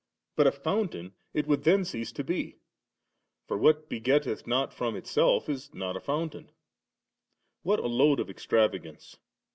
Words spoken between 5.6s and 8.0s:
not a fountain ^ What a